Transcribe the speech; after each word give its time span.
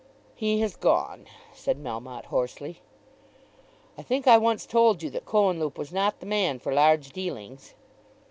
"He 0.33 0.61
has 0.61 0.75
gone," 0.75 1.27
said 1.53 1.77
Melmotte 1.77 2.25
hoarsely. 2.25 2.81
"I 3.99 4.01
think 4.01 4.25
I 4.27 4.35
once 4.35 4.65
told 4.65 5.03
you 5.03 5.11
that 5.11 5.25
Cohenlupe 5.27 5.77
was 5.77 5.93
not 5.93 6.19
the 6.21 6.25
man 6.25 6.57
for 6.57 6.73
large 6.73 7.11
dealings." 7.11 7.75